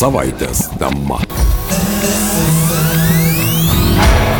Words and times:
Savaitės 0.00 0.62
tema. 0.80 1.18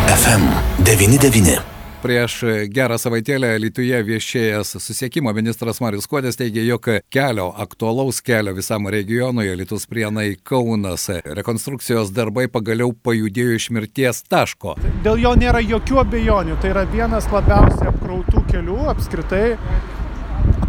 FM99. 0.09 1.59
Prieš 2.01 2.37
gerą 2.73 2.97
savaitėlę 2.97 3.51
Lietuvoje 3.61 3.99
viešėjęs 4.07 4.73
susiekimo 4.81 5.29
ministras 5.37 5.77
Marius 5.83 6.09
Kodės 6.09 6.39
teigia, 6.39 6.63
jog 6.65 6.89
kelio, 7.13 7.51
aktualaus 7.53 8.23
kelio 8.25 8.55
visam 8.57 8.89
regionui, 8.89 9.51
Lietuvos 9.53 9.85
prienai 9.85 10.31
Kaunas, 10.41 11.05
rekonstrukcijos 11.37 12.09
darbai 12.09 12.47
pagaliau 12.49 12.89
pajudėjo 13.05 13.61
iš 13.61 13.69
mirties 13.77 14.25
taško. 14.33 14.79
Dėl 15.05 15.21
jo 15.27 15.37
nėra 15.37 15.61
jokių 15.61 16.01
abejonių, 16.07 16.57
tai 16.63 16.73
yra 16.73 16.89
vienas 16.89 17.29
labiausiai 17.29 17.93
apkrautų 17.93 18.47
kelių 18.49 18.81
apskritai. 18.95 19.45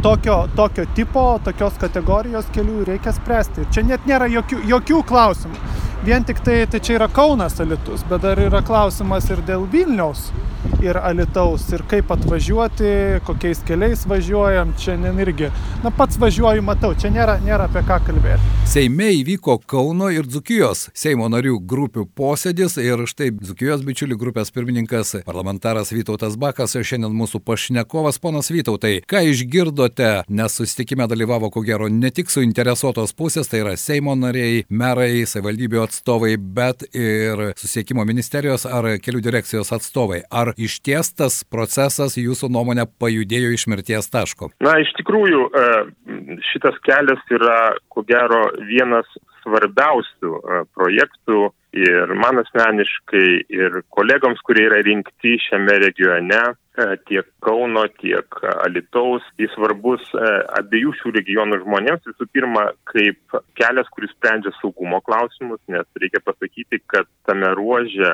Tokio, 0.03 0.49
tokio 0.57 0.85
tipo, 0.95 1.23
tokios 1.45 1.77
kategorijos 1.79 2.49
kelių 2.55 2.81
reikia 2.89 3.13
spręsti. 3.15 3.69
Čia 3.71 3.85
net 3.87 4.09
nėra 4.11 4.27
jokių, 4.27 4.59
jokių 4.67 5.03
klausimų. 5.07 5.61
Vien 6.03 6.27
tik 6.27 6.41
tai, 6.43 6.57
tai 6.67 6.81
čia 6.83 6.97
yra 6.97 7.07
Kaunas 7.07 7.61
Alitus, 7.63 8.03
bet 8.11 8.25
dar 8.25 8.41
yra 8.43 8.65
klausimas 8.67 9.31
ir 9.31 9.45
dėl 9.47 9.63
Vilniaus 9.71 10.25
ir 10.83 10.99
Alitaus 10.99 11.69
ir 11.73 11.85
kaip 11.91 12.11
atvažiuoti, 12.15 12.93
kokiais 13.27 13.63
keliais 13.67 14.07
važiuojam, 14.09 14.75
šiandien 14.83 15.21
irgi. 15.23 15.51
Na 15.85 15.91
pats 15.95 16.19
važiuoju, 16.21 16.63
matau, 16.67 16.93
čia 16.99 17.11
nėra, 17.15 17.39
nėra 17.45 17.69
apie 17.71 17.83
ką 17.87 17.99
kalbėti. 18.07 18.53
Seime 18.69 19.11
įvyko 19.19 19.59
Kauno 19.69 20.09
ir 20.15 20.27
Dzukijos 20.27 20.87
Seimo 20.97 21.27
narių 21.31 21.59
grupių 21.69 22.07
posėdis 22.17 22.79
ir 22.81 23.03
štai 23.11 23.31
Dzukijos 23.35 23.83
bičiulių 23.85 24.17
grupės 24.21 24.53
pirmininkas 24.55 25.17
parlamentaras 25.27 25.93
Vytautas 25.93 26.39
Bakas 26.41 26.77
ir 26.79 26.87
šiandien 26.87 27.15
mūsų 27.17 27.43
pašnekovas 27.45 28.21
ponas 28.23 28.51
Vytautai. 28.55 29.01
Ką 29.09 29.25
išgirdote, 29.33 30.11
nes 30.31 30.57
susitikime 30.57 31.09
dalyvavo 31.11 31.51
ko 31.53 31.65
gero 31.67 31.89
ne 31.93 32.13
tik 32.15 32.31
suinteresuotos 32.33 33.15
pusės, 33.19 33.51
tai 33.51 33.63
yra 33.65 33.75
Seimo 33.81 34.15
nariai, 34.19 34.63
merai, 34.71 35.25
savivaldybių 35.29 35.83
atstovai, 35.85 36.37
bet 36.39 36.87
ir 36.95 37.51
susiekimo 37.59 38.07
ministerijos 38.09 38.67
ar 38.69 38.93
kelių 39.03 39.25
direkcijos 39.27 39.73
atstovai. 39.75 40.23
Ar 40.31 40.52
iš 40.57 40.79
ties 40.85 41.13
tas 41.17 41.41
procesas 41.45 42.19
jūsų 42.21 42.51
nuomonė 42.53 42.87
pajudėjo 43.01 43.53
iš 43.57 43.67
mirties 43.73 44.11
taško? 44.13 44.53
Na, 44.65 44.79
iš 44.83 44.93
tikrųjų, 45.01 45.49
šitas 46.53 46.79
kelias 46.87 47.23
yra, 47.33 47.75
ko 47.93 48.05
gero, 48.09 48.45
vienas 48.69 49.09
svarbiausių 49.43 50.39
projektų 50.77 51.51
ir 51.73 52.13
man 52.21 52.39
asmeniškai, 52.43 53.29
ir 53.51 53.79
kolegoms, 53.97 54.43
kurie 54.47 54.67
yra 54.69 54.83
rinkti 54.85 55.39
šiame 55.41 55.79
regione, 55.83 56.41
tiek 57.09 57.27
Kauno, 57.45 57.83
tiek 58.01 58.39
Alitaus. 58.63 59.25
Jis 59.41 59.51
svarbus 59.57 60.05
abiejų 60.61 60.93
šių 61.01 61.15
regionų 61.17 61.59
žmonėms. 61.65 62.07
Visų 62.13 62.29
pirma, 62.33 62.69
kaip 62.93 63.41
kelias, 63.59 63.91
kuris 63.93 64.13
sprendžia 64.15 64.53
saugumo 64.61 65.03
klausimus, 65.05 65.61
nes 65.73 65.89
reikia 66.01 66.23
pasakyti, 66.25 66.81
kad 66.93 67.09
tame 67.29 67.49
ruože 67.55 68.11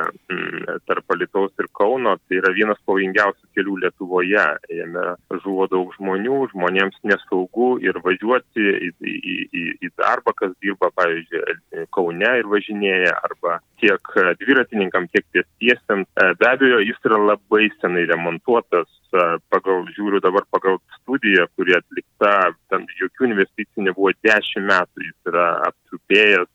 tarp 0.89 1.15
Alitaus 1.15 1.53
ir 1.61 1.69
Kauno 1.77 2.15
tai 2.27 2.41
yra 2.41 2.53
vienas 2.57 2.81
pavojingiausių 2.87 3.49
kelių 3.57 3.77
Lietuvoje. 3.85 4.45
Jame 4.75 5.05
žuvo 5.45 5.69
daug 5.73 5.93
žmonių, 5.97 6.41
žmonėms 6.53 6.99
nesaugu 7.09 7.71
ir 7.85 8.01
važiuoti 8.05 8.67
į, 8.89 8.93
į, 9.01 9.17
į, 9.49 9.65
į 9.87 9.93
darbą, 10.01 10.35
kas 10.39 10.53
dirba, 10.65 10.93
pavyzdžiui, 10.99 11.87
Kaune 11.95 12.35
ir 12.41 12.51
važinėja, 12.51 13.17
arba 13.31 13.59
tiek 13.81 14.15
dviratininkam, 14.43 15.09
tiek 15.13 15.27
pėstiesiams. 15.35 16.09
Be 16.41 16.51
abejo, 16.51 16.81
jis 16.85 16.99
yra 17.09 17.21
labai 17.33 17.69
senai 17.79 18.07
remontuotas 18.11 18.89
pagal, 19.53 19.87
žiūriu 19.97 20.21
dabar 20.21 20.45
pagal 20.53 20.79
studiją, 20.99 21.47
kuri 21.57 21.77
atlikta, 21.79 22.53
ten 22.69 22.85
jokių 23.01 23.31
investicijų 23.31 23.89
nebuvo 23.89 24.13
dešimt 24.27 24.69
metų, 24.69 25.07
jis 25.07 25.33
yra 25.33 25.47
apsupėjęs, 26.09 26.49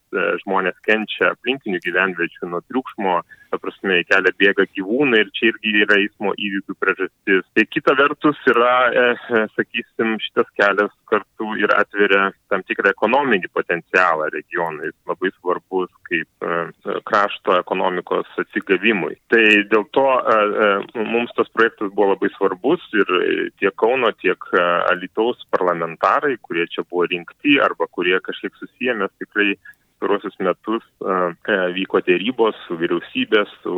žmonės 0.44 0.76
kenčia 0.86 1.32
aplinkinių 1.34 1.80
gyvenviečių 1.82 2.50
nuo 2.50 2.62
triukšmo, 2.70 3.22
ta 3.52 3.58
prasme, 3.58 4.02
į 4.02 4.06
kelią 4.10 4.32
bėga 4.38 4.66
gyvūnai 4.74 5.20
ir 5.22 5.30
čia 5.34 5.52
irgi 5.52 5.84
yra 5.84 5.98
eismo 6.02 6.34
įvykių 6.34 6.76
priežastis. 6.80 7.46
Tai 7.54 7.66
kita 7.70 7.96
vertus 7.98 8.38
yra, 8.48 8.90
e, 8.90 9.46
sakysim, 9.56 10.18
šitas 10.20 10.50
kelias 10.58 10.92
kartu 11.10 11.56
ir 11.58 11.70
atveria 11.74 12.32
tam 12.50 12.64
tikrą 12.64 12.94
ekonominį 12.94 13.50
potencialą 13.54 14.30
regionui, 14.34 14.90
jis 14.90 14.98
labai 15.08 15.32
svarbus 15.40 15.90
kaip 16.14 16.46
e, 16.46 16.98
krašto 17.10 17.58
ekonomikos 17.60 18.30
atsigavimui. 18.44 19.16
Tai 19.34 19.44
dėl 19.72 19.86
to 19.96 20.06
e, 20.20 20.38
e, 20.66 21.06
mums 21.10 21.34
tas 21.38 21.50
projektas 21.56 21.94
buvo 21.96 22.14
labai 22.14 22.30
svarbus 22.36 22.84
ir 22.98 23.14
tiek 23.62 23.76
Kauno, 23.84 24.12
tiek 24.22 24.50
Alitaus 24.92 25.42
parlamentarai, 25.54 26.38
kurie 26.46 26.68
čia 26.72 26.86
buvo 26.86 27.08
rinkti 27.10 27.58
arba 27.64 27.90
kurie 27.92 28.20
kažkiek 28.24 28.54
susijęmės 28.60 29.14
tikrai 29.22 29.56
pastaruosius 30.04 30.36
metus 30.40 30.84
uh, 31.02 31.32
vyko 31.74 32.02
dėrybos 32.04 32.58
su 32.68 32.76
vyriausybė, 32.76 33.44
su 33.62 33.76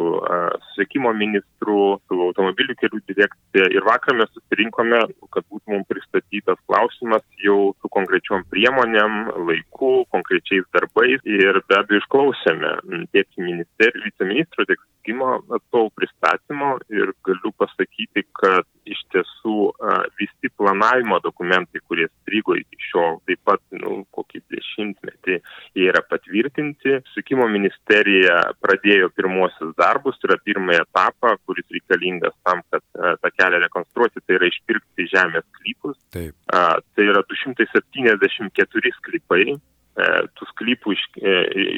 susiekimo 0.69 1.11
ministru, 1.13 1.99
su 2.07 2.17
automobilių 2.27 2.75
kelių 2.81 3.01
direkcija 3.09 3.69
ir 3.73 3.85
vakar 3.85 4.17
mes 4.17 4.31
susirinkome, 4.33 5.03
kad 5.31 5.45
būtų 5.51 5.73
mums 5.73 5.87
pristatytas 5.87 6.57
klausimas 6.65 7.23
jau 7.43 7.75
su 7.81 7.91
konkrečiom 7.93 8.45
priemonėm, 8.49 9.31
laiku, 9.45 10.05
konkrečiais 10.11 10.65
darbais 10.73 11.21
ir 11.25 11.61
be 11.69 11.79
abejo 11.79 12.01
išklausėme 12.01 12.73
tiek 13.13 13.29
ministerijų, 13.37 14.09
viceministro, 14.09 14.65
tiek 14.65 14.81
susisiekimo 14.81 15.29
atstovų 15.53 15.91
pristatymo 15.99 16.71
ir 16.89 17.13
galiu 17.25 17.51
pasakyti, 17.59 18.25
kad 18.33 18.65
iš 18.85 19.01
tiesų 19.13 19.73
visi 20.19 20.34
planavimo 20.57 21.19
dokumentai, 21.23 21.81
kurie 21.87 22.07
strigo 22.09 22.55
iki 22.57 22.79
šiol, 22.89 23.19
taip 23.27 23.41
pat 23.47 23.61
nu, 23.75 24.01
kokį 24.15 24.41
dešimtmetį 24.53 25.37
jie 25.75 25.87
yra 25.91 26.01
patvirtinti. 26.07 26.99
Sukimo 27.13 27.47
ministerija 27.51 28.39
pradėjo 28.63 29.11
pirmosius 29.15 29.75
darbus, 29.79 30.17
tai 30.21 30.31
yra 30.31 30.39
pirmąjį 30.47 30.81
etapą, 30.85 31.35
kuris 31.45 31.67
reikalingas 31.75 32.35
tam, 32.47 32.63
kad 32.71 32.83
a, 32.95 33.15
tą 33.21 33.31
kelią 33.35 33.61
rekonstruoti, 33.67 34.23
tai 34.25 34.39
yra 34.39 34.49
išpirkti 34.51 35.09
žemės 35.13 35.47
sklypus. 35.51 35.97
Taip. 36.15 36.35
A, 36.51 36.65
tai 36.95 37.09
yra 37.11 37.23
274 37.29 38.97
sklypai. 38.99 39.55
E, 39.95 40.05
tų 40.35 40.45
sklypų 40.49 40.91
iš, 40.91 41.03
e, 41.23 41.33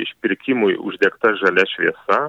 išpirkimui 0.08 0.74
uždegta 0.90 1.36
žalia 1.38 1.68
šviesa, 1.70 2.22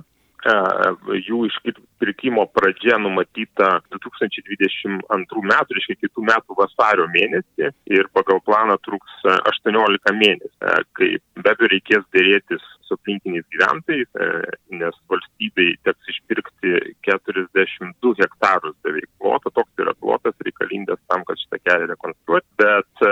jų 1.27 1.45
išpirkimo 1.49 2.47
pradžia 2.55 2.99
numatyta 3.03 3.79
2022 3.95 5.45
metų, 5.51 5.77
reiškia 5.79 5.99
kitų 6.05 6.25
metų 6.29 6.57
vasario 6.59 7.07
mėnesį 7.13 7.71
ir 7.95 8.11
pagal 8.17 8.41
planą 8.47 8.79
truks 8.87 9.21
18 9.25 10.15
mėnesių, 10.19 10.75
kai 10.99 11.15
be 11.39 11.55
abejo 11.55 11.73
reikės 11.75 12.05
dėrėtis 12.17 12.65
su 12.89 12.97
aplinkiniais 12.97 13.45
gyventojais, 13.53 14.09
nes 14.73 15.01
valstybei 15.13 15.75
teks 15.85 16.13
išpirkti 16.15 16.95
42 17.05 18.15
hektarus 18.23 18.77
beveik 18.87 19.11
plotą, 19.21 19.53
toks 19.53 19.85
yra 19.85 19.93
plotas 20.01 20.37
reikalingas 20.47 21.01
tam, 21.11 21.27
kad 21.29 21.41
šitą 21.43 21.61
kelią 21.67 21.91
rekonstruoti, 21.93 22.49
bet 22.63 23.05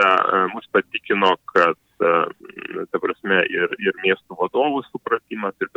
mus 0.54 0.70
patikino, 0.72 1.34
kad 1.52 1.76
ta 1.96 3.00
prasme, 3.00 3.40
ir, 3.52 3.72
ir 3.80 4.00
miestų 4.04 4.36
vadovų 4.40 4.82
supratimas, 4.90 5.56
ir. 5.60 5.68
Ir 5.68 5.72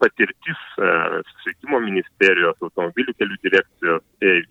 patirtis 0.00 0.60
susisiekimo 0.76 1.80
ministerijos, 1.84 2.58
automobilių 2.62 3.14
kelių 3.18 3.38
direkcijos 3.44 4.04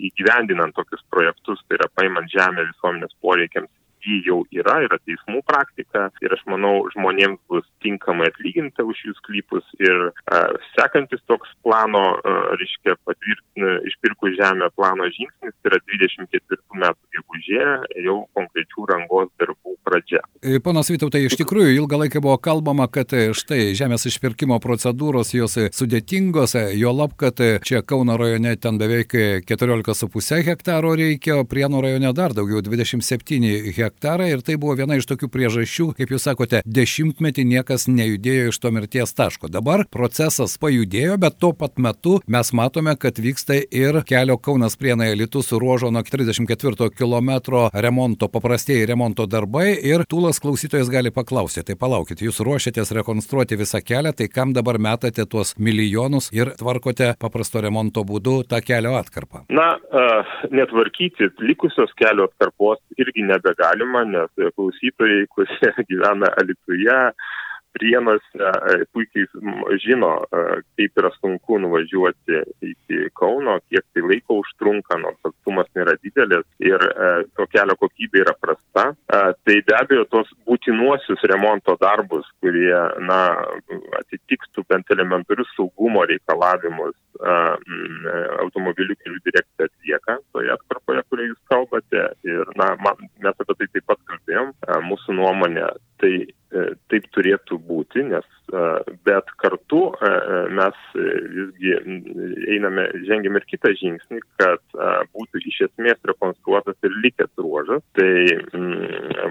įgyvendinant 0.09 0.75
tokius 0.77 1.03
projektus, 1.13 1.61
tai 1.67 1.79
yra 1.79 1.89
paimant 1.95 2.31
žemę 2.33 2.67
visuomenės 2.69 3.15
poreikiams 3.23 3.71
ji 4.05 4.21
jau 4.25 4.41
yra, 4.55 4.79
yra 4.85 4.99
teismų 5.05 5.43
praktika. 5.47 6.09
Ir 6.25 6.33
aš 6.35 6.43
manau 6.49 6.75
žmonėms 6.95 7.41
bus 7.51 7.67
tinkamai 7.83 8.29
atlyginta 8.31 8.85
už 8.87 8.99
jų 9.07 9.15
sklypus 9.19 9.67
ir 9.81 10.09
a, 10.09 10.41
sekantis 10.75 11.21
toks 11.29 11.51
plano, 11.65 12.03
a, 12.17 12.35
reiškia, 12.59 12.97
patvirtina 13.07 13.77
išpirkų 13.89 14.33
žemę 14.37 14.71
plano 14.77 15.07
žingsnis, 15.11 15.55
tai 15.61 15.73
yra 15.73 15.81
24 15.91 16.81
metų 16.83 17.17
gegužė, 17.17 17.65
jau 18.05 18.17
konkrečių 18.37 18.87
rangos 18.91 19.31
darbų 19.41 19.75
pradžia. 19.85 20.21
Ponas 20.63 20.89
Vytautai, 20.91 21.23
iš 21.27 21.37
tikrųjų 21.39 21.75
ilgą 21.77 22.01
laiką 22.03 22.21
buvo 22.23 22.37
kalbama, 22.41 22.87
kad 22.91 23.13
štai 23.37 23.71
žemės 23.77 24.07
išpirkimo 24.09 24.57
procedūros 24.63 25.33
jos 25.35 25.57
sudėtingos, 25.77 26.55
jo 26.77 26.93
lab, 26.95 27.15
kad 27.19 27.39
čia 27.65 27.83
Kauno 27.85 28.17
rajone 28.19 28.55
ten 28.61 28.77
beveik 28.81 29.13
14,5 29.49 30.41
hektaro 30.47 30.93
reikia, 30.97 31.39
o 31.41 31.47
Prienų 31.51 31.81
rajone 31.83 32.13
dar 32.15 32.35
daugiau 32.37 32.61
27 32.63 33.73
hektarų 33.75 33.91
hektarą 33.91 34.27
ir 34.29 34.41
tai 34.41 34.57
buvo 34.57 34.75
viena 34.75 34.97
iš 34.97 35.07
tokių 35.09 35.29
priežasčių, 35.31 35.93
kaip 35.97 36.09
jūs 36.11 36.25
sakote, 36.25 36.61
dešimtmetį 36.65 37.45
niekas 37.45 37.70
nejudėjo 37.89 38.51
iš 38.51 38.59
to 38.61 38.71
mirties 38.71 39.13
taško. 39.17 39.49
Dabar 39.51 39.83
procesas 39.91 40.57
pajudėjo, 40.61 41.17
bet 41.21 41.37
tuo 41.41 41.51
pat 41.57 41.79
metu 41.81 42.19
mes 42.31 42.51
matome, 42.53 42.93
kad 43.01 43.17
vyksta 43.17 43.57
ir 43.65 44.01
kelio 44.07 44.37
Kaunas 44.37 44.77
Prienai 44.77 45.15
Litus 45.17 45.51
ruožo 45.51 45.89
nuo 45.91 46.03
34 46.05 46.89
km 46.97 47.31
remonto, 47.73 48.29
paprastieji 48.31 48.85
remonto 48.91 49.25
darbai 49.25 49.73
ir 49.75 50.05
tūlas 50.05 50.41
klausytojas 50.43 50.91
gali 50.93 51.11
paklausyti, 51.11 51.71
tai 51.71 51.79
palaukit, 51.79 52.21
jūs 52.21 52.41
ruošiatės 52.45 52.93
rekonstruoti 53.01 53.59
visą 53.59 53.81
kelią, 53.81 54.13
tai 54.13 54.29
kam 54.29 54.53
dabar 54.53 54.79
metate 54.79 55.25
tuos 55.25 55.55
milijonus 55.57 56.29
ir 56.35 56.53
tvarkote 56.59 57.15
paprasto 57.19 57.61
remonto 57.63 58.05
būdu 58.07 58.41
tą 58.49 58.61
kelio 58.65 58.93
atkarpą? 58.99 59.45
Na, 59.49 59.73
netvarkyti 60.51 61.31
likusios 61.41 61.93
kelio 61.99 62.29
atkarpos 62.29 62.79
irgi 63.01 63.25
nebegali 63.25 63.71
galima, 63.71 64.03
nes 64.05 64.53
klausytojai, 64.55 65.27
kurie 65.33 65.71
gyvena 65.89 66.31
Alituje, 66.41 66.99
Prienuose 67.71 68.35
e, 68.35 68.85
puikiai 68.91 69.77
žino, 69.83 70.11
e, 70.27 70.41
kaip 70.77 70.99
yra 70.99 71.11
sunku 71.17 71.59
nuvažiuoti 71.63 72.41
iki 72.67 73.05
Kauno, 73.17 73.57
kiek 73.71 73.85
tai 73.93 74.03
laiko 74.05 74.41
užtrunka, 74.41 74.97
nors 74.99 75.29
atstumas 75.29 75.69
nėra 75.77 75.95
didelis 76.03 76.47
ir 76.59 76.83
e, 76.83 77.11
to 77.37 77.47
kelio 77.53 77.77
kokybė 77.79 78.25
yra 78.25 78.35
prasta. 78.39 78.87
Tai 79.11 79.55
be 79.67 79.75
abejo, 79.77 80.05
tos 80.11 80.29
būtinuosius 80.47 81.23
remonto 81.31 81.77
darbus, 81.81 82.27
kurie 82.43 82.75
na, 83.07 83.19
atitiktų 84.01 84.65
bent 84.69 84.91
elementarius 84.93 85.49
saugumo 85.55 86.03
reikalavimus, 86.09 86.95
automobilių 88.41 88.95
kelių 89.03 89.19
direkcija 89.27 89.67
atlieka 89.67 90.17
toje 90.33 90.51
atkarpoje, 90.55 91.03
kurioje 91.09 91.33
jūs 91.33 91.41
kalbate. 91.51 92.05
Ir 92.27 92.53
na, 92.59 92.71
man, 92.83 93.07
mes 93.23 93.43
apie 93.43 93.57
tai 93.57 93.67
taip 93.75 93.87
pat 93.91 94.01
kalbėjom. 94.09 94.53
Mūsų 94.87 95.17
nuomonė 95.19 95.67
tai 96.01 96.13
e, 96.17 96.40
taip 96.91 97.07
turėtų 97.15 97.57
būti, 97.67 98.03
nes 98.09 98.25
e, 98.51 98.63
bet 99.07 99.29
kartu 99.41 99.81
e, 99.93 100.11
mes 100.57 100.79
visgi 100.95 101.75
einame, 102.55 102.87
žengiam 103.07 103.39
ir 103.39 103.47
kitą 103.49 103.71
žingsnį, 103.79 104.21
kad 104.41 104.63
būtų 105.15 105.43
iš 105.47 105.61
esmės 105.69 105.99
rekonstruotas 106.07 106.77
ir 106.87 106.97
likęs 107.05 107.31
ruožas. 107.39 107.83
Tai 107.97 108.11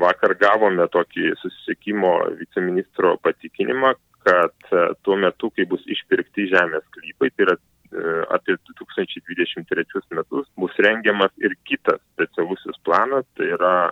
vakar 0.00 0.36
gavome 0.40 0.86
tokį 0.92 1.34
susisiekimo 1.42 2.14
viceministro 2.40 3.16
patikinimą, 3.24 3.94
kad 4.24 4.72
tuo 5.04 5.16
metu, 5.16 5.50
kai 5.56 5.66
bus 5.68 5.84
išpirkti 5.88 6.48
žemės 6.50 6.84
sklypai, 6.90 7.30
tai 7.34 7.46
yra 7.48 7.56
apie 8.30 8.54
2023 8.68 10.14
metus 10.14 10.46
bus 10.56 10.76
rengiamas 10.78 11.32
ir 11.42 11.56
kitas 11.66 11.98
specialusis 12.14 12.78
planas, 12.86 13.26
tai 13.34 13.50
yra 13.56 13.90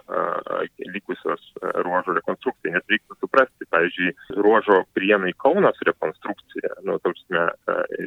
likusios 0.94 1.42
ruožo 1.82 2.14
rekonstrukcija. 2.18 2.76
Nes 2.76 2.86
reiktų 2.92 3.18
suprasti, 3.18 3.57
pavyzdžiui, 3.72 4.14
ruožo 4.36 4.82
prienai 4.96 5.32
Kaunas 5.42 5.78
rekonstrukcija, 5.86 6.78
nu, 6.86 6.98
tausme, 7.04 7.44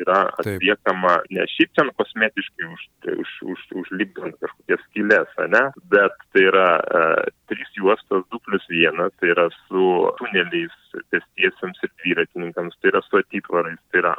yra 0.02 0.19
atliekama 0.42 1.18
ne 1.36 1.46
šiaip 1.56 1.74
ten 1.78 1.92
kosmetiškai 2.00 2.68
už, 2.68 2.86
už, 3.24 3.34
už, 3.54 3.66
užlipdant 3.84 4.38
kažkokias 4.44 4.84
skylės, 4.90 5.40
ne, 5.56 5.63
bet 5.94 6.18
tai 6.34 6.46
yra 6.50 6.68
trys 7.52 7.74
juostos 7.78 8.25
2 8.34 8.44
plus 8.48 8.68
1, 8.69 9.02
tai 9.19 9.34
yra 9.34 9.48
su 9.66 9.88
tuneliais 10.19 10.78
pėstiesiams 11.13 11.84
ir 11.86 11.92
dviratininkams, 12.04 12.78
tai 12.81 12.94
yra 12.94 13.04
su 13.07 13.19
atitvarais, 13.19 13.81
tai 13.92 14.04
yra 14.04 14.16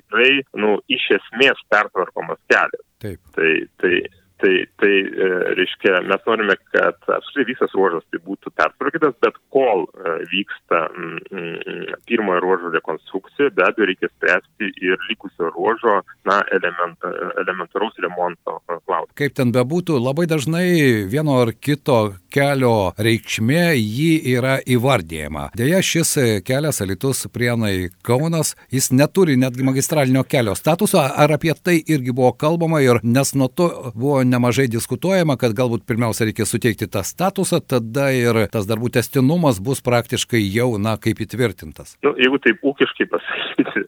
tikrai, 0.00 0.42
nu, 0.60 0.76
iš 0.92 1.08
esmės 1.20 1.64
pertvarkomas 1.72 2.40
kelias. 2.52 2.86
Taip. 3.04 3.20
Tai, 3.36 3.54
tai 3.82 3.96
Tai, 4.44 4.66
tai 4.76 4.94
e, 4.98 5.26
reiškia, 5.54 6.00
mes 6.10 6.24
norime, 6.26 6.56
kad 6.74 6.96
apskritai 7.16 7.46
visas 7.52 7.74
ruožas 7.76 8.02
tai 8.10 8.18
būtų 8.26 8.50
pertvarkytas, 8.58 9.14
bet 9.22 9.36
kol 9.54 9.84
e, 9.86 9.93
vyksta 10.32 10.80
mm, 10.90 11.18
mm, 11.30 11.98
pirmojo 12.08 12.40
ruožo 12.40 12.72
rekonstrukcija, 12.74 13.50
be 13.56 13.66
abejo 13.66 13.88
reikia 13.90 14.08
spręsti 14.12 14.70
ir 14.88 14.98
likusio 15.10 15.50
ruožo 15.54 16.00
na, 16.24 16.40
element, 16.56 16.98
elementaraus 17.42 17.96
remonto 18.02 18.60
klausimą. 18.66 19.12
Kaip 19.18 19.36
ten 19.36 19.52
bebūtų, 19.54 19.98
labai 20.00 20.26
dažnai 20.30 20.66
vieno 21.10 21.38
ar 21.42 21.52
kito 21.54 22.14
kelio 22.34 22.92
reikšmė 22.98 23.74
jį 23.76 24.12
yra 24.34 24.56
įvardyjama. 24.66 25.50
Deja, 25.58 25.80
šis 25.84 26.16
kelias 26.46 26.82
Alitus 26.82 27.24
Prienai 27.32 27.90
Kaunas, 28.06 28.54
jis 28.74 28.90
neturi 28.92 29.36
netgi 29.40 29.66
magistralinio 29.66 30.24
kelio 30.28 30.56
statuso, 30.58 31.00
ar 31.02 31.36
apie 31.36 31.54
tai 31.54 31.78
irgi 31.80 32.14
buvo 32.14 32.32
kalbama 32.38 32.82
ir 32.84 33.00
nes 33.02 33.34
nuo 33.38 33.48
to 33.48 33.68
buvo 33.94 34.22
nemažai 34.26 34.66
diskutuojama, 34.72 35.36
kad 35.40 35.54
galbūt 35.56 35.86
pirmiausia 35.88 36.28
reikia 36.28 36.46
suteikti 36.48 36.88
tą 36.90 37.04
statusą, 37.06 37.60
tada 37.60 38.10
ir 38.14 38.44
tas 38.52 38.68
darbų 38.68 38.90
testinumas 38.98 39.60
bus 39.62 39.82
praktiškai 39.84 40.03
jau, 40.42 40.68
na, 40.80 40.96
kaip 41.00 41.20
įtvirtintas. 41.24 41.96
Nu, 42.04 42.14
jeigu 42.20 42.40
taip 42.44 42.64
ūkiškai 42.66 43.06
pasakyti, 43.12 43.84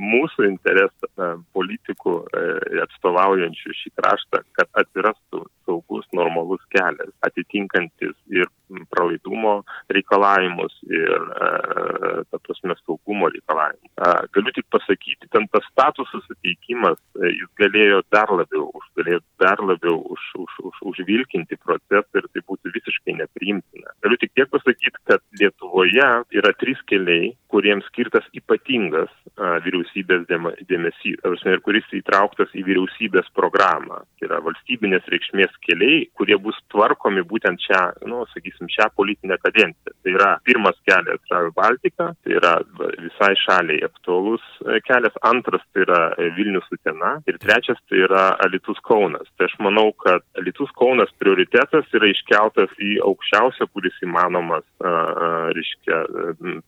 mūsų 0.00 0.46
interesas 0.48 1.36
politikų 1.56 2.14
e, 2.20 2.44
atstovaujančių 2.84 3.74
šį 3.80 3.92
kraštą, 3.98 4.42
kad 4.58 4.70
atsirastų 4.82 5.44
saugus, 5.68 6.06
normalus 6.16 6.62
kelias, 6.74 7.12
atitinkantis 7.26 8.16
ir 8.34 8.48
pralaidumo 8.90 9.60
reikalavimus 9.94 10.74
ir, 10.90 11.26
e, 11.46 11.50
ta 12.30 12.40
prasme, 12.46 12.76
saugumo 12.84 13.30
reikalavimus. 13.32 13.92
Galiu 14.34 14.54
tik 14.56 14.66
pasakyti, 14.74 15.30
ten 15.34 15.48
tas 15.54 15.66
statusų 15.72 16.22
suteikimas, 16.26 16.98
e, 17.20 17.32
jis 17.38 17.50
galėjo 17.60 18.02
dar 18.14 18.32
labiau, 18.34 18.70
galėjo 18.98 19.22
dar 19.40 19.62
labiau 19.64 19.98
už, 20.14 20.26
už, 20.44 20.56
už, 20.70 20.80
užvilkinti 20.92 21.58
procesą 21.64 22.20
ir 22.20 22.28
tai 22.30 22.44
būtų 22.46 22.74
visiškai 22.76 23.16
nepriimtina. 23.20 23.94
Galiu 24.04 24.20
tik 24.20 24.34
tiek 24.36 24.50
pasakyti, 24.52 24.96
kad 25.08 25.24
Lietuvoje 25.40 26.08
yra 26.36 26.52
trys 26.60 26.80
keliai, 26.90 27.32
kuriems 27.50 27.86
skirtas 27.90 28.26
ypatingas 28.36 29.10
a, 29.36 29.58
vyriausybės 29.64 30.26
dėmesys, 30.30 31.18
ir 31.50 31.62
kuris 31.66 31.88
įtrauktas 31.96 32.52
į 32.54 32.64
vyriausybės 32.68 33.30
programą. 33.36 34.02
Tai 34.18 34.28
yra 34.28 34.40
valstybinės 34.44 35.08
reikšmės 35.10 35.56
keliai, 35.66 36.04
kurie 36.18 36.38
bus 36.42 36.58
tvarkomi 36.72 37.24
būtent 37.26 37.62
šią, 37.66 37.82
nu, 38.10 38.22
sakysim, 38.34 38.70
šią 38.70 38.90
politinę 38.96 39.38
kadenciją. 39.42 39.96
Tai 40.04 40.14
yra 40.14 40.30
pirmas 40.46 40.78
kelias 40.88 41.32
Rail 41.32 41.50
Baltica, 41.56 42.10
tai 42.24 42.36
yra 42.38 42.56
visai 43.00 43.32
šaliai 43.44 43.84
aktuolus 43.86 44.44
e, 44.64 44.80
kelias, 44.86 45.16
antras 45.26 45.64
tai 45.72 45.84
yra 45.86 46.00
e, 46.16 46.30
Vilnius 46.36 46.68
Utena 46.74 47.16
ir 47.28 47.38
trečias 47.42 47.80
tai 47.88 48.04
yra 48.06 48.24
Alitus 48.44 48.80
Kaunas. 48.86 49.29
Tai 49.38 49.46
aš 49.48 49.54
manau, 49.64 49.86
kad 49.96 50.24
Alitus 50.36 50.68
Kaunas 50.76 51.12
prioritetas 51.20 51.86
yra 51.96 52.10
iškeltas 52.10 52.72
į 52.76 52.98
aukščiausią, 53.06 53.66
kuris 53.72 53.96
įmanomas, 54.04 54.66
reiškia, 55.56 56.00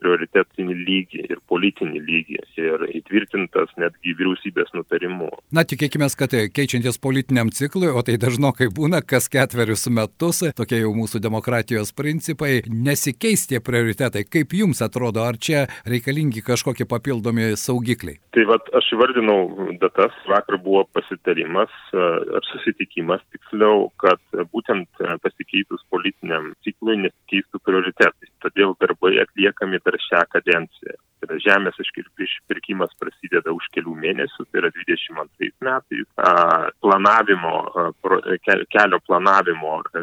prioritetinį 0.00 0.76
lygį 0.79 1.25
ir 1.35 1.43
politinį 1.53 2.00
lygį 2.06 2.38
ir 2.62 2.87
įtvirtintas 3.00 3.75
netgi 3.81 4.14
vyriausybės 4.17 4.73
nutarimu. 4.76 5.29
Na, 5.53 5.67
tikėkime, 5.69 6.09
kad 6.17 6.32
keičiantis 6.56 7.00
politiniam 7.03 7.53
ciklui, 7.53 7.91
o 7.93 8.00
tai 8.06 8.17
dažnokai 8.20 8.70
būna 8.73 9.03
kas 9.05 9.29
ketverius 9.32 9.87
metus, 9.93 10.43
tokie 10.56 10.81
jau 10.82 10.94
mūsų 10.97 11.20
demokratijos 11.25 11.93
principai, 11.97 12.62
nesikeis 12.69 13.47
tie 13.50 13.61
prioritetai. 13.61 14.25
Kaip 14.29 14.56
jums 14.56 14.81
atrodo, 14.85 15.26
ar 15.29 15.37
čia 15.37 15.67
reikalingi 15.88 16.44
kažkokie 16.47 16.88
papildomi 16.88 17.53
saugikliai? 17.61 18.20
Tai 18.32 18.49
vad 18.49 18.73
aš 18.81 18.93
įvardinau 18.97 19.76
datas, 19.82 20.17
vakar 20.31 20.56
buvo 20.62 20.87
pasitarimas 20.97 21.73
ar 21.93 22.44
susitikimas 22.52 23.22
tiksliau, 23.34 23.88
kad 24.02 24.20
būtent 24.52 25.02
pasikeitus 25.25 25.84
politiniam 25.93 26.52
ciklui 26.66 26.99
nesikeistų 27.04 27.62
prioritetai. 27.66 28.31
Todėl 28.44 28.77
darbai 28.82 29.17
atliekami 29.24 29.81
per 29.84 29.98
šią 30.08 30.27
kadenciją. 30.34 30.98
Tai 31.22 31.29
yra 31.29 31.38
žemės 31.38 31.77
išpirkimas 31.79 32.91
prasideda 32.98 33.53
už 33.55 33.69
kelių 33.77 33.93
mėnesių, 33.94 34.46
tai 34.50 34.58
yra 34.58 34.70
22 34.74 35.53
metais. 35.62 36.08
Planavimo, 36.82 37.53
kelio 38.74 38.98
planavimo, 39.06 39.77
e, 39.94 40.03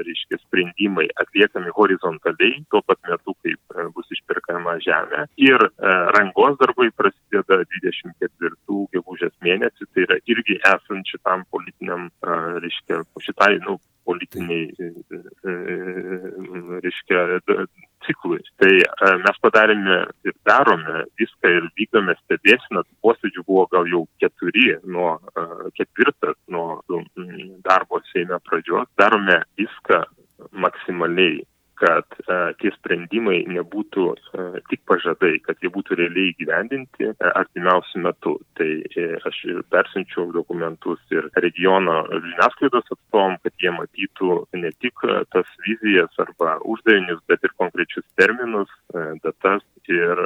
reiškia, 0.00 0.40
sprendimai 0.42 1.06
atliekami 1.22 1.70
horizontaliai, 1.76 2.64
tuo 2.70 2.82
pat 2.82 2.98
metu, 3.06 3.36
kaip 3.46 3.78
e, 3.78 3.86
bus 3.94 4.10
išpirkama 4.36 4.78
žemė. 4.84 5.26
Ir 5.36 5.60
e, 5.60 5.90
rangos 6.16 6.58
darbai 6.60 6.90
prasideda 6.96 7.62
24 7.64 8.86
gegužės 8.92 9.34
mėnesį, 9.42 9.86
tai 9.92 10.06
yra 10.06 10.18
irgi 10.26 10.58
esant 10.64 11.06
šitam 11.06 11.44
politiniam, 11.50 12.10
reiškia, 12.22 13.02
šitai, 13.20 13.58
nu, 13.64 13.78
politiniai, 14.06 14.70
reiškia, 16.84 17.40
ciklui. 18.06 18.38
Tai 18.60 18.70
e, 18.70 19.14
mes 19.24 19.40
padarėme 19.42 19.98
ir 20.28 20.36
darome 20.46 21.04
viską 21.18 21.50
ir 21.56 21.66
vykdome 21.78 22.14
stebėsiną. 22.20 22.84
Posėdžių 23.02 23.46
buvo 23.48 23.66
gal 23.72 23.88
jau 23.90 24.04
keturi 24.22 24.76
nuo 24.84 25.16
e, 25.16 25.46
ketvirtas 25.80 26.38
nuo 26.48 26.82
darbo 27.66 28.02
Seime 28.12 28.38
pradžios. 28.46 28.86
Darome 29.00 29.42
viską 29.58 30.04
maksimaliai 30.52 31.42
kad 31.80 32.18
a, 32.26 32.38
tie 32.60 32.72
sprendimai 32.76 33.42
nebūtų 33.52 34.06
a, 34.12 34.46
tik 34.70 34.82
pažadai, 34.88 35.36
kad 35.44 35.60
jie 35.62 35.70
būtų 35.74 35.98
realiai 36.00 36.34
gyvendinti 36.40 37.12
artimiausių 37.20 38.04
metų. 38.06 38.34
Tai 38.58 38.68
e, 38.88 39.06
aš 39.28 39.42
persinčiau 39.72 40.30
dokumentus 40.34 41.00
ir 41.14 41.28
regiono 41.44 42.02
žiniasklaidos 42.12 42.88
atstovom, 42.88 43.38
kad 43.44 43.54
jie 43.62 43.72
matytų 43.76 44.32
ne 44.62 44.72
tik 44.82 45.06
tas 45.32 45.48
vizijas 45.66 46.22
arba 46.22 46.58
uždavinius, 46.64 47.22
bet 47.30 47.44
ir 47.44 47.54
konkrečius 47.60 48.06
terminus, 48.18 48.70
datas 49.24 49.64
ir 49.92 50.22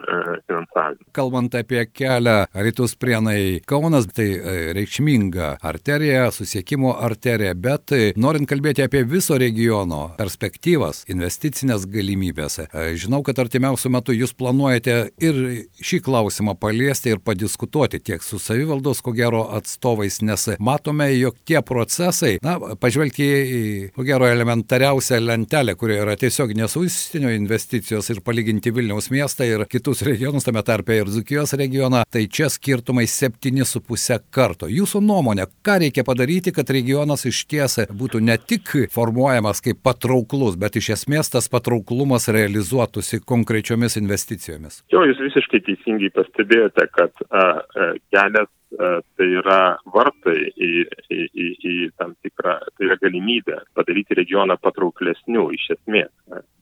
finansavimą. 0.49 1.09
Kalbant 1.17 1.55
apie 1.59 1.85
kelią 1.93 2.37
Rytus 2.55 2.97
Prienai 3.01 3.61
Kaunas, 3.69 4.09
tai 4.15 4.29
reikšminga 4.77 5.57
arterija, 5.67 6.31
susiekimo 6.35 6.95
arterija, 6.99 7.55
bet 7.55 7.95
norint 8.21 8.49
kalbėti 8.51 8.85
apie 8.85 9.03
viso 9.09 9.39
regiono 9.41 10.03
perspektyvas, 10.19 11.05
investicinės 11.11 11.87
galimybės, 11.91 12.61
žinau, 13.01 13.23
kad 13.27 13.41
artimiausių 13.43 13.93
metų 13.97 14.17
jūs 14.21 14.35
planuojate 14.39 14.97
ir 15.23 15.41
šį 15.81 16.01
klausimą 16.07 16.57
paliesti 16.61 17.15
ir 17.15 17.23
padiskutuoti 17.25 18.01
tiek 18.05 18.25
su 18.25 18.41
savivaldos, 18.43 19.03
ko 19.05 19.15
gero, 19.17 19.45
atstovais, 19.57 20.21
nes 20.27 20.49
matome, 20.63 21.11
jog 21.17 21.39
tie 21.49 21.61
procesai, 21.67 22.37
na, 22.45 22.57
pažvelgti 22.81 23.29
į, 23.31 23.63
ko 23.97 24.07
gero, 24.07 24.29
elementariausią 24.31 25.21
lentelę, 25.25 25.77
kurioje 25.81 26.05
yra 26.07 26.17
tiesioginės 26.21 26.77
užsienio 26.81 27.33
investicijos 27.37 28.11
ir 28.13 28.23
palyginti 28.25 28.73
Vilniaus 28.75 29.11
miestą 29.13 29.50
ir 29.51 29.65
kitus 29.71 30.03
regionus, 30.07 30.47
tame 30.47 30.63
tarpe 30.67 30.97
ir 31.01 31.11
Zukijos 31.11 31.55
regioną, 31.59 32.05
tai 32.11 32.27
čia 32.27 32.49
skirtumai 32.53 33.07
7,5 33.11 34.19
karto. 34.31 34.69
Jūsų 34.71 35.03
nuomonė, 35.05 35.49
ką 35.67 35.79
reikia 35.85 36.05
padaryti, 36.07 36.55
kad 36.57 36.71
regionas 36.71 37.27
iš 37.29 37.43
ties 37.51 37.79
būtų 37.91 38.23
ne 38.25 38.39
tik 38.39 38.75
formuojamas 38.95 39.63
kaip 39.65 39.83
patrauklus, 39.85 40.59
bet 40.61 40.79
iš 40.81 40.93
esmės 40.97 41.33
tas 41.33 41.51
patrauklumas 41.53 42.29
realizuotųsi 42.33 43.23
konkrečiomis 43.27 43.99
investicijomis? 44.01 44.83
Jo, 44.93 45.05
jūs 45.09 45.21
visiškai 45.27 45.63
teisingai 45.67 46.13
pastebėjote, 46.15 46.87
kad 46.97 47.27
a, 47.31 47.45
a, 47.61 47.93
kelias 48.15 48.51
tai 48.79 49.27
yra 49.41 49.61
vartai 49.95 50.51
į, 50.55 50.71
į, 51.11 51.19
į, 51.27 51.49
į 51.71 51.75
tam 51.99 52.15
tikrą, 52.25 52.57
tai 52.77 52.87
yra 52.89 52.97
galimybė 53.03 53.59
padaryti 53.79 54.19
regioną 54.19 54.57
patrauklesniu 54.63 55.49
iš 55.57 55.73
esmės. 55.77 56.13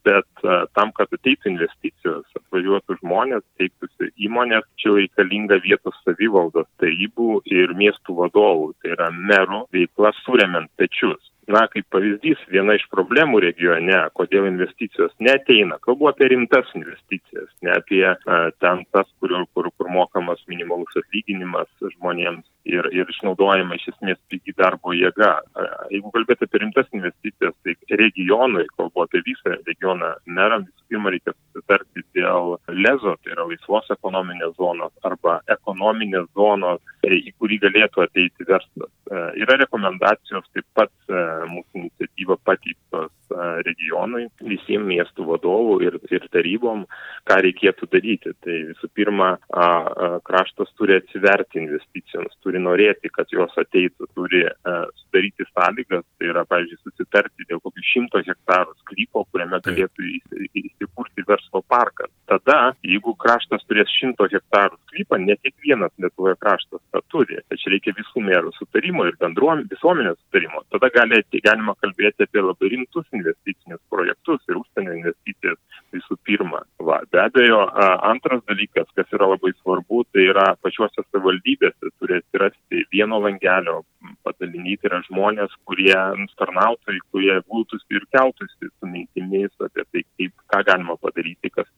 Bet 0.09 0.45
tam, 0.79 0.93
kad 0.97 1.13
ateitų 1.13 1.51
investicijos, 1.53 2.25
atvažiuotų 2.39 2.97
žmonės, 3.03 3.45
teiktųsi 3.61 4.09
įmonės, 4.25 4.65
čia 4.81 4.95
reikalinga 4.97 5.59
vietos 5.65 5.97
savivaldos 6.07 6.69
tarybų 6.81 7.43
ir 7.53 7.75
miestų 7.77 8.17
vadovų, 8.23 8.71
tai 8.81 8.95
yra 8.97 9.11
merų 9.13 9.67
veikla 9.75 10.15
suremiant 10.23 10.73
pečius 10.81 11.21
na, 11.49 11.65
kaip 11.73 11.87
pavyzdys, 11.93 12.41
viena 12.53 12.77
iš 12.77 12.85
problemų 12.93 13.41
regione, 13.45 13.97
kodėl 14.19 14.49
investicijos 14.51 15.15
neteina, 15.25 15.79
kalbu 15.85 16.11
apie 16.11 16.29
rimtas 16.33 16.69
investicijas, 16.77 17.49
ne 17.65 17.73
apie 17.73 18.03
a, 18.09 18.39
ten 18.61 18.85
tas, 18.93 19.09
kur, 19.21 19.35
kur, 19.57 19.71
kur 19.77 19.91
mokamas 19.93 20.43
minimalus 20.51 21.01
atlyginimas 21.01 21.71
žmonėms 21.97 22.45
ir, 22.69 22.91
ir 22.93 23.09
išnaudojama 23.15 23.79
iš 23.79 23.89
esmės 23.95 24.21
pigi 24.29 24.53
darbo 24.59 24.93
jėga. 24.97 25.31
A, 25.57 25.67
jeigu 25.95 26.13
kalbėti 26.15 26.45
apie 26.49 26.63
rimtas 26.65 26.93
investicijas, 26.93 27.57
tai 27.65 27.77
regionui, 28.03 28.67
kalbu 28.77 29.07
apie 29.07 29.25
visą 29.27 29.57
regioną, 29.65 30.15
meram 30.29 30.69
visų 30.69 30.93
pirma 30.93 31.15
reikia 31.15 31.33
susitarti 31.37 32.05
dėl 32.17 32.57
lezo, 32.77 33.17
tai 33.25 33.35
yra 33.35 33.49
laisvos 33.49 33.89
ekonominės 33.97 34.57
zonos 34.61 34.93
arba 35.09 35.41
ekonominės 35.57 36.29
zonos, 36.37 36.85
į 37.09 37.33
kurį 37.41 37.63
galėtų 37.65 38.05
ateiti 38.05 38.47
verslas. 38.49 38.93
Yra 39.41 39.57
rekomendacijos 39.63 40.45
taip 40.53 40.67
pat 40.77 40.93
mūsų 41.51 41.83
iniciatyva 41.83 42.37
pateiktos 42.47 43.13
regionui, 43.67 44.27
visiems 44.41 44.89
miestų 44.89 45.27
vadovų 45.29 45.75
ir, 45.85 45.99
ir 46.13 46.27
tarybom, 46.33 46.85
ką 47.29 47.39
reikėtų 47.45 47.89
daryti. 47.93 48.33
Tai 48.45 48.57
visų 48.71 48.91
pirma, 48.97 49.31
kraštas 50.29 50.73
turi 50.79 50.99
atsiverti 50.99 51.61
investicijoms, 51.63 52.39
turi 52.45 52.63
norėti, 52.63 53.13
kad 53.13 53.31
jos 53.35 53.55
ateitų, 53.61 54.09
turi 54.17 54.45
sudaryti 55.03 55.49
sąlygas, 55.53 56.07
tai 56.19 56.33
yra, 56.33 56.47
pavyzdžiui, 56.49 56.81
susitarti 56.87 57.49
dėl 57.51 57.63
kokių 57.65 57.85
šimto 57.93 58.25
hektarų 58.25 58.77
sklypo, 58.85 59.27
kuriame 59.33 59.61
galėtų 59.67 60.09
įsikurti 60.65 61.29
verslo 61.29 61.65
parkas. 61.69 62.13
Tada, 62.29 62.75
jeigu 62.85 63.15
kraštas 63.17 63.63
turės 63.69 63.89
šimto 63.97 64.27
hektarų 64.29 64.77
sklypą, 64.77 65.17
ne 65.23 65.37
kiekvienas 65.41 65.95
Lietuvoje 66.03 66.37
kraštas 66.43 66.83
tą 66.93 67.01
turi, 67.13 67.39
tačiau 67.49 67.73
reikia 67.73 67.95
visų 67.97 68.25
merų 68.27 68.53
sutarimo 68.59 69.07
ir 69.09 69.17
bendruom, 69.23 69.65
visuomenės 69.71 70.19
sutarimo. 70.21 70.61
Tada 70.75 70.91
gali, 70.93 71.23
galima 71.47 71.73
kalbėti 71.81 72.27
apie 72.29 72.45
labai 72.45 72.73
rimtus 72.75 73.09
investicinius 73.17 73.81
projektus 73.89 74.45
ir 74.51 74.61
užsienio 74.61 74.99
investicijas 74.99 75.57
visų 75.97 76.19
pirma. 76.29 76.61
Va, 76.85 77.01
be 77.09 77.23
abejo, 77.23 77.63
antras 78.11 78.45
dalykas, 78.51 78.91
kas 78.99 79.17
yra 79.17 79.31
labai 79.33 79.55
svarbu, 79.57 80.05
tai 80.13 80.29
yra 80.29 80.51
pačiuose 80.61 81.05
savivaldybėse 81.07 81.95
turi 81.97 82.21
atsirasti 82.21 82.85
vieno 82.93 83.23
langelio 83.25 83.81
padalinyti 84.27 84.89
yra 84.89 85.01
žmonės, 85.09 85.55
kurie 85.69 85.97
tarnautojai, 86.39 87.01
kurie 87.13 87.39
būtųsi 87.49 87.99
ir 87.99 88.05
keltųsi 88.15 88.69
su 88.69 88.91
mintimis 88.91 89.51
apie 89.65 89.85
tai, 89.89 90.05
kaip, 90.19 90.35
ką 90.53 90.63
galima 90.69 90.99
padaryti, 91.01 91.51
kas 91.55 91.69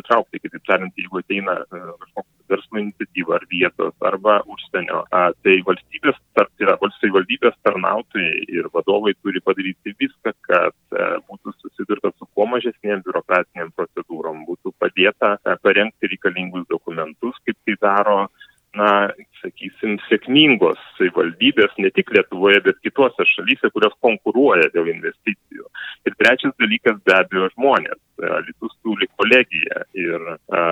pritraukti. 0.00 0.40
Kitaip 0.40 0.66
tariant, 0.66 0.96
jeigu 0.96 1.20
ateina 1.20 1.56
kažkoks 1.70 2.28
verslo 2.50 2.80
iniciatyva 2.80 3.36
ar 3.38 3.46
vietos 3.50 3.94
arba 4.10 4.40
užsienio, 4.50 5.04
tai 5.44 5.56
valstybės, 5.66 6.18
tai 6.34 6.46
yra 6.66 6.76
valstybės 6.82 7.56
tarnautojai 7.66 8.44
ir 8.50 8.68
vadovai 8.74 9.14
turi 9.22 9.42
padaryti 9.44 9.94
viską, 10.00 10.34
kad 10.48 10.74
a, 10.98 11.08
būtų 11.28 11.54
susidurta 11.60 12.12
su 12.16 12.26
kuo 12.34 12.48
mažesnėm 12.50 13.04
biurokratiniam 13.06 13.70
procedūrom, 13.78 14.44
būtų 14.48 14.74
padėta 14.82 15.36
a, 15.38 15.56
parengti 15.62 16.10
reikalingus 16.10 16.66
dokumentus, 16.72 17.38
kaip 17.46 17.58
tai 17.66 17.78
daro 17.80 18.18
na, 18.78 19.10
sakysim, 19.40 19.96
sėkmingos 20.06 20.78
savivaldybės 20.96 21.74
ne 21.82 21.90
tik 21.94 22.12
Lietuvoje, 22.14 22.60
bet 22.66 22.78
kitose 22.84 23.26
šalyse, 23.34 23.70
kurios 23.74 23.96
konkuruoja 24.04 24.70
dėl 24.74 24.92
investicijų. 24.92 25.49
Ir 26.08 26.16
trečias 26.16 26.54
dalykas 26.60 27.00
be 27.04 27.16
abejo 27.16 27.50
žmonės. 27.54 27.98
Litus 28.20 28.74
turi 28.84 29.06
kolegiją 29.16 29.78
ir 29.96 30.24
a, 30.52 30.62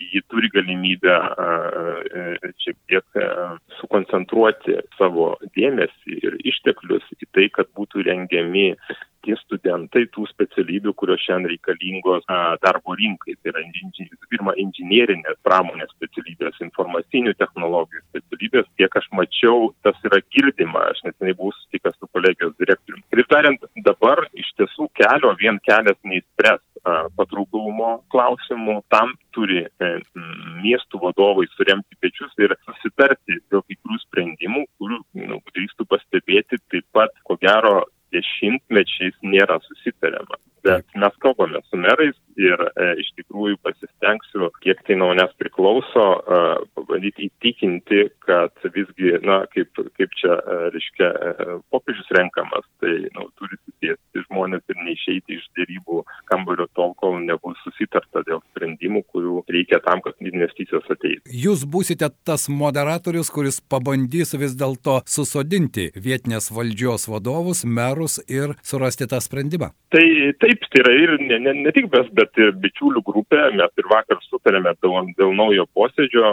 ji 0.00 0.22
turi 0.32 0.48
galimybę 0.52 1.16
a, 1.16 1.48
šiek 2.64 2.76
tiek 2.88 3.20
a, 3.20 3.56
sukoncentruoti 3.80 4.78
savo 4.96 5.34
dėmesį 5.56 6.20
ir 6.22 6.38
išteklius 6.52 7.04
į 7.18 7.28
tai, 7.36 7.50
kad 7.52 7.68
būtų 7.76 8.06
rengiami 8.08 8.70
tie 9.26 9.34
studentai 9.42 10.04
tų 10.14 10.24
specialybių, 10.30 10.94
kurios 10.98 11.22
šiandien 11.24 11.50
reikalingos 11.52 12.24
a, 12.30 12.56
darbo 12.62 12.94
rinkai. 12.98 13.34
Tai 13.40 13.52
yra 13.52 13.64
inži, 13.66 14.06
pirma 14.30 14.54
inžinierinės 14.62 15.40
pramonės 15.46 15.92
specialybės, 15.96 16.60
informacinių 16.64 17.34
technologijų 17.40 18.04
specialybės. 18.06 18.70
Kiek 18.80 18.98
aš 19.00 19.10
mačiau, 19.18 19.72
tas 19.86 19.98
yra 20.06 20.22
girdima. 20.32 20.86
Aš 20.92 21.02
nesenai 21.08 21.34
buvau 21.36 21.54
susitikęs 21.56 21.98
su 21.98 22.10
kolegijos 22.14 22.54
direktoriumi. 22.62 23.04
Kitaip 23.10 23.32
tariant, 23.34 23.68
dabar 23.88 24.24
iš 24.46 24.54
tiesų 24.62 24.88
kelio 24.96 25.34
vien 25.42 25.60
kelias 25.66 25.98
neįspręs 26.06 26.62
patrauklumo 27.18 27.90
klausimų. 28.14 28.78
Tam 28.94 29.14
turi 29.34 29.64
e, 29.66 29.90
miestų 30.62 31.00
vadovai 31.02 31.48
suremti 31.54 31.98
pečius 32.00 32.32
ir 32.38 32.54
susitarti 32.64 33.40
dėl 33.50 33.64
kai 33.66 33.78
kurių 33.80 34.00
sprendimų, 34.04 34.64
kurių, 34.80 35.02
nu, 35.26 35.40
drįstų 35.52 35.88
pastebėti, 35.90 36.60
taip 36.72 36.86
pat, 36.96 37.14
ko 37.26 37.38
gero, 37.42 37.82
dešimtmečiais 38.14 39.16
nėra 39.26 39.58
susitariama. 39.64 40.38
Bet 40.66 40.86
mes 40.98 41.14
kalbame 41.22 41.60
su 41.68 41.78
merais 41.78 42.16
ir 42.40 42.62
e, 42.68 42.86
iš 43.02 43.12
tikrųjų 43.20 43.58
pasistengsiu, 43.62 44.48
kiek 44.64 44.80
tai 44.86 44.96
nuo 44.98 45.12
manęs 45.12 45.34
priklauso, 45.38 46.06
e, 46.18 46.40
pabandyti 46.74 47.28
įtikinti, 47.28 48.00
kad 48.26 48.66
visgi, 48.74 49.12
na, 49.26 49.44
kaip, 49.52 49.78
kaip 49.98 50.16
čia, 50.18 50.34
e, 50.38 50.58
reiškia, 50.74 51.10
e, 51.12 51.58
popiežius 51.74 52.10
renkamas, 52.18 52.66
tai, 52.82 52.96
nu, 53.14 53.28
turi 53.38 53.60
žmonės 54.36 54.64
ir 54.68 54.80
neišeiti 54.84 55.38
iš 55.38 55.44
dėrybų 55.56 56.02
kambario 56.28 56.66
tol, 56.76 56.92
kol 57.00 57.18
nebus 57.24 57.56
susitarta 57.64 58.22
dėl 58.26 58.42
sprendimų, 58.50 59.02
kurių 59.12 59.42
reikia 59.48 59.80
tam, 59.84 60.02
kad 60.04 60.14
investicijos 60.20 60.84
ateitų. 60.92 61.32
Jūs 61.32 61.64
būsite 61.64 62.10
tas 62.26 62.48
moderatorius, 62.52 63.30
kuris 63.32 63.60
pabandys 63.60 64.34
vis 64.36 64.56
dėlto 64.58 65.00
susodinti 65.08 65.88
vietinės 65.96 66.50
valdžios 66.52 67.08
vadovus, 67.08 67.64
merus 67.64 68.18
ir 68.28 68.56
surasti 68.62 69.08
tą 69.08 69.20
sprendimą. 69.24 69.72
Tai 69.94 70.04
taip, 70.42 70.68
tai 70.72 70.82
yra 70.84 70.94
ir 71.00 71.16
ne, 71.22 71.40
ne, 71.40 71.56
ne 71.64 71.74
tik 71.74 71.88
mes, 71.92 72.12
bet 72.16 72.36
ir 72.42 72.54
bičiulių 72.60 73.02
grupė. 73.06 73.48
Mes 73.56 73.80
ir 73.80 73.90
vakar 73.90 74.20
sutarėme 74.28 74.74
dėl, 74.82 75.12
dėl 75.18 75.34
naujo 75.36 75.68
posėdžio 75.76 76.32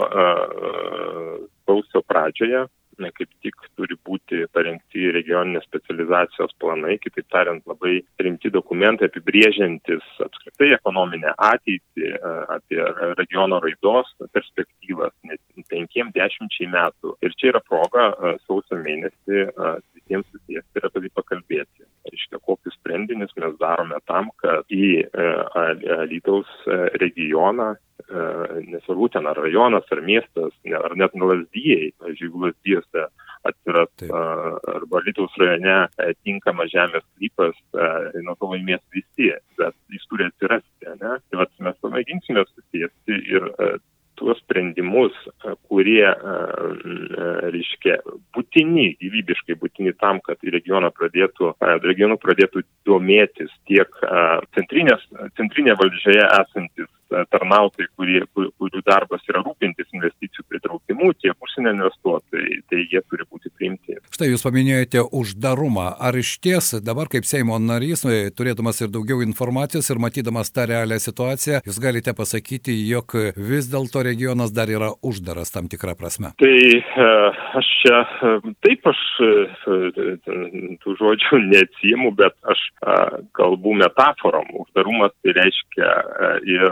sausio 1.64 2.02
pradžioje 2.04 2.66
kaip 2.98 3.30
tik 3.44 3.56
turi 3.78 3.96
būti 4.06 4.44
parengti 4.54 5.10
regioninės 5.14 5.66
specializacijos 5.68 6.54
planai, 6.62 6.96
kitaip 7.02 7.26
tariant, 7.32 7.64
labai 7.68 8.00
rimti 8.22 8.52
dokumentai 8.54 9.08
apibrėžiantis 9.10 10.04
apskritai 10.24 10.72
ekonominę 10.76 11.34
ateitį, 11.36 12.12
apie 12.54 12.80
regiono 13.18 13.60
raidos 13.64 14.10
perspektyvas 14.34 15.14
net 15.28 15.40
penkiem, 15.70 16.12
dešimčiai 16.14 16.70
metų. 16.72 17.16
Ir 17.24 17.34
čia 17.40 17.52
yra 17.54 17.62
proga 17.64 18.10
sausio 18.46 18.78
mėnesį 18.80 19.48
visiems 19.94 20.28
susijęsti 20.32 20.80
ir 20.80 20.88
apie 20.88 21.04
tai 21.06 21.12
pakalbėti. 21.20 21.88
Reiškia, 22.04 22.38
kokius 22.44 22.76
sprendinius 22.76 23.32
mes 23.40 23.56
darome 23.60 23.96
tam, 24.10 24.28
kad 24.42 24.68
į 24.68 25.08
Lytaus 26.10 26.50
regioną 27.00 27.74
E, 28.14 28.64
nesvarbu 28.70 29.08
ten 29.08 29.26
ar 29.26 29.38
rajonas, 29.42 29.86
ar 29.90 30.00
miestas, 30.06 30.52
ar 30.78 30.92
net 31.00 31.16
lasdyjei, 31.18 31.88
pavyzdžiui, 31.98 32.28
jeigu 32.28 32.42
lasdyjose 32.44 33.06
atsiras 33.50 34.04
e, 34.06 34.10
arba 34.74 35.02
Lietuvos 35.02 35.34
rajone 35.42 35.74
e, 35.82 36.12
tinkamas 36.22 36.70
žemės 36.74 37.02
sklypas, 37.08 37.58
tai 37.74 38.22
nuo 38.22 38.36
to 38.38 38.52
laimės 38.52 38.84
visi, 38.94 39.32
bet 39.58 39.74
jis 39.90 40.06
turi 40.12 40.28
atsirasti, 40.28 40.94
ne? 41.02 41.18
Tai 41.18 41.42
vat, 41.42 41.52
mes 41.66 41.82
pamėginsime 41.82 42.46
susijęsti 42.52 43.20
ir 43.34 43.50
tuos 44.14 44.38
sprendimus, 44.44 45.14
kurie, 45.66 46.06
reiškia, 47.50 47.96
būtini, 48.36 48.92
gyvybiškai 49.02 49.56
būtini 49.58 49.90
tam, 49.98 50.20
kad 50.22 50.38
regioną 50.54 50.92
pradėtų, 50.94 51.56
regionų 51.82 52.20
pradėtų 52.22 52.62
domėtis 52.86 53.50
tiek 53.66 53.90
centrinė 54.54 55.74
valdžioje 55.80 56.28
esantis 56.28 56.93
tarnautojai, 57.32 57.90
kurie, 57.98 58.22
kurių 58.34 58.82
darbas 58.86 59.24
yra 59.30 59.42
rūpintis 59.44 59.90
investicijų 59.94 60.46
pritraukimu, 60.50 61.12
tiek 61.20 61.34
užsienio 61.46 61.74
investuotojai, 61.76 62.60
tai 62.70 62.84
jie 62.90 63.02
turi 63.08 63.26
būti 63.30 63.52
priimti. 63.54 63.98
Štai 64.14 64.30
jūs 64.30 64.44
paminėjote 64.46 65.04
uždarumą. 65.14 65.90
Ar 65.98 66.18
iš 66.18 66.36
ties 66.44 66.74
dabar 66.84 67.10
kaip 67.12 67.26
Seimo 67.28 67.58
narys, 67.62 68.04
turėdamas 68.36 68.82
ir 68.84 68.92
daugiau 68.94 69.22
informacijos 69.24 69.90
ir 69.90 70.00
matydamas 70.02 70.52
tą 70.54 70.66
realią 70.70 71.00
situaciją, 71.02 71.62
jūs 71.66 71.80
galite 71.82 72.14
pasakyti, 72.16 72.76
jog 72.88 73.16
vis 73.36 73.70
dėlto 73.72 74.04
regionas 74.06 74.52
dar 74.54 74.70
yra 74.72 74.92
uždaras 75.02 75.52
tam 75.54 75.68
tikrą 75.72 75.96
prasme? 75.98 76.34
Tai 76.40 76.54
e, 76.78 77.08
aš 77.60 77.70
čia, 77.82 78.00
e, 78.28 78.54
taip 78.64 78.86
aš 78.90 79.02
e, 79.24 79.30
tų 80.82 80.96
žodžių 81.00 81.40
neatsijimu, 81.52 82.14
bet 82.18 82.36
aš 82.50 82.62
kalbu 83.36 83.76
metaforom. 83.80 84.50
Uždarumas 84.64 85.14
tai 85.22 85.34
reiškia 85.38 85.90
ir 86.48 86.66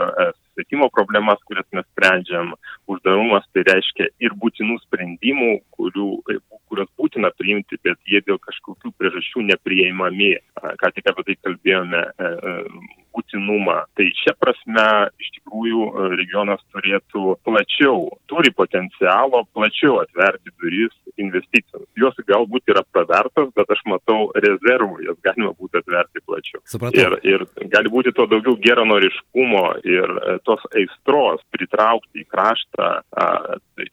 susisiekimo 0.53 0.89
problemas, 0.89 1.39
kurias 1.45 1.65
mes 1.71 1.85
sprendžiam. 1.91 2.53
Uždarumas 2.87 3.45
tai 3.53 3.63
reiškia 3.63 4.07
ir 4.19 4.33
būtinų 4.35 4.79
sprendimų, 4.83 5.61
kurių, 5.71 6.23
kurios 6.69 6.89
būtina 6.97 7.31
priimti, 7.37 7.77
bet 7.83 7.97
jie 8.05 8.21
dėl 8.21 8.39
kažkokių 8.39 8.93
priežasčių 8.97 9.41
neprieimami. 9.49 10.37
Ką 10.79 10.91
tik 10.93 11.07
apie 11.09 11.23
tai 11.23 11.35
kalbėjome 11.43 12.03
e, 12.03 12.25
e, 12.25 13.02
būtinumą. 13.13 13.77
Tai 13.97 14.07
šia 14.21 14.33
prasme 14.39 14.87
iš 15.21 15.31
tikrųjų 15.37 15.87
regionas 16.17 16.61
turėtų 16.73 17.37
plačiau, 17.45 18.09
turi 18.31 18.51
potencialo 18.55 19.43
plačiau 19.53 19.99
atverti 20.03 20.53
duris 20.61 20.93
investicijoms. 21.21 21.87
Jos 21.99 22.17
galbūt 22.27 22.71
yra 22.73 22.83
pravertos, 22.93 23.51
bet 23.57 23.69
aš 23.73 23.83
matau 23.89 24.31
rezervų, 24.33 25.03
jas 25.07 25.19
galima 25.25 25.53
būtų 25.59 25.83
atverti 25.83 26.23
plačiau. 26.25 26.61
Supratau. 26.69 27.03
Ir, 27.03 27.17
ir 27.27 27.69
gali 27.73 27.91
būti 27.93 28.13
to 28.15 28.25
daugiau 28.31 28.55
geranoriškumo 28.63 29.63
ir 29.85 30.15
e, 30.15 30.37
tos 30.47 30.63
aistros 30.73 31.43
pritraukti 31.53 32.23
į 32.23 32.27
kraštą 32.33 32.89
a, 33.03 33.27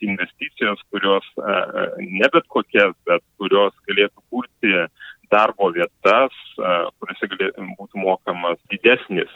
investicijos, 0.01 0.81
kurios 0.93 1.27
a, 1.41 1.61
ne 2.01 2.31
bet 2.33 2.49
kokias, 2.53 2.97
bet 3.09 3.25
kurios 3.41 3.77
galėtų 3.89 4.25
kurti 4.33 4.75
darbo 5.33 5.71
vietas, 5.75 6.35
kuriuose 7.01 7.29
būtų 7.79 8.03
mokamas 8.03 8.59
didesnis, 8.73 9.31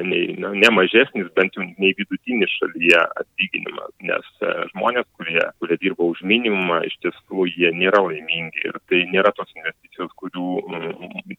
nei, 0.00 0.36
ne 0.38 0.70
mažesnis, 0.74 1.30
bent 1.36 1.56
jau 1.58 1.66
nei 1.66 1.92
vidutinis 1.98 2.52
šalyje 2.60 3.00
atlyginimas, 3.22 3.92
nes 4.08 4.30
žmonės, 4.72 5.08
kurie, 5.18 5.42
kurie 5.60 5.78
dirba 5.82 6.08
už 6.12 6.22
minimumą, 6.26 6.82
iš 6.88 6.96
tiesų 7.04 7.48
jie 7.52 7.72
nėra 7.76 8.04
laimingi 8.06 8.66
ir 8.70 8.78
tai 8.90 9.04
nėra 9.12 9.34
tos 9.36 9.50
investicijos, 9.56 10.12
kurių 10.22 10.62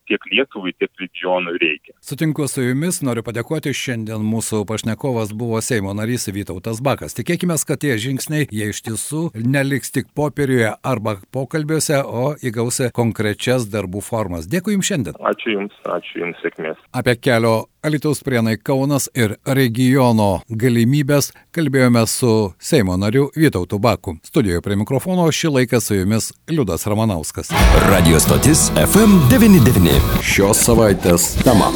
tiek 0.10 0.28
Lietuvai, 0.32 0.74
tiek 0.80 0.92
regionui 1.02 1.56
reikia. 1.62 1.96
Sutinku 2.04 2.48
su 2.52 2.66
jumis, 2.66 3.02
noriu 3.06 3.24
padėkoti, 3.26 3.76
šiandien 3.78 4.26
mūsų 4.28 4.64
pašnekovas 4.70 5.32
buvo 5.38 5.62
Seimo 5.64 5.94
narys 5.96 6.28
Vytautas 6.34 6.82
Bakas. 6.84 7.16
Tikėkime, 7.20 7.56
kad 7.68 7.84
tie 7.84 7.96
žingsniai, 8.02 8.50
jie 8.52 8.72
iš 8.74 8.84
tiesų 8.88 9.30
neliks 9.38 9.94
tik 9.94 10.10
popieriuje 10.18 10.74
arba 10.84 11.18
pokalbiuose, 11.32 12.02
o 12.04 12.34
įgaus 12.42 12.82
konkrečias 12.96 13.70
darbų 13.70 13.94
darbų 13.94 14.02
formas. 14.02 14.48
Dėkui 14.48 14.74
Jums 14.76 14.88
šiandien. 14.90 15.16
Ačiū 15.20 15.54
Jums, 15.58 15.74
ačiū 15.86 16.24
Jums 16.24 16.42
sėkmės. 16.44 16.78
Apie 16.94 17.16
kelio 17.20 17.68
Alitaus 17.84 18.24
prienai 18.24 18.58
Kaunas 18.58 19.10
ir 19.14 19.38
regiono 19.46 20.42
galimybės 20.50 21.34
kalbėjome 21.54 22.06
su 22.08 22.54
Seimo 22.60 22.98
nariu 22.98 23.30
Vytautu 23.36 23.80
Baku. 23.80 24.18
Studijoje 24.24 24.62
prie 24.64 24.76
mikrofono 24.80 25.28
šį 25.32 25.58
laiką 25.60 25.82
su 25.82 26.00
jumis 26.00 26.32
Liudas 26.50 26.88
Ramanauskas. 26.88 27.52
Radio 27.90 28.20
stotis 28.24 28.72
FM99. 28.80 29.93
Šios 30.24 30.66
savaitės 30.68 31.34
tema. 31.44 31.72